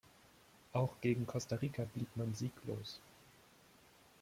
Auch 0.73 0.99
gegen 1.01 1.27
Costa 1.27 1.57
Rica 1.57 1.85
blieb 1.93 2.09
man 2.15 2.33
sieglos. 2.33 2.99